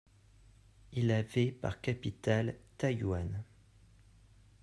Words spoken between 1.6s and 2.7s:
capitale